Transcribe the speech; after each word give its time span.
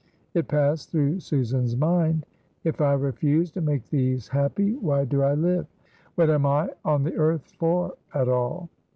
It 0.33 0.47
passed 0.47 0.89
through 0.89 1.19
Susan's 1.19 1.77
mind: 1.77 2.25
"If 2.63 2.81
I 2.81 2.93
refuse 2.93 3.51
to 3.51 3.61
make 3.61 3.87
these 3.91 4.29
happy, 4.29 4.73
why 4.73 5.05
do 5.05 5.21
I 5.21 5.35
live, 5.35 5.67
what 6.15 6.31
am 6.31 6.43
I 6.47 6.69
on 6.83 7.03
the 7.03 7.13
earth 7.15 7.53
for 7.59 7.93
at 8.11 8.27
all?" 8.27 8.67